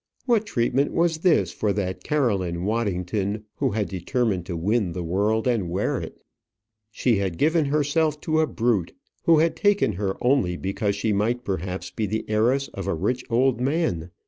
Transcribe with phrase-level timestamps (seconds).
[0.25, 5.47] what treatment was this for that Caroline Waddington, who had determined to win the world
[5.47, 6.23] and wear it!
[6.89, 8.95] She had given herself to a brute,
[9.25, 13.23] who had taken her only because she might perhaps be the heiress of a rich
[13.29, 14.09] old man.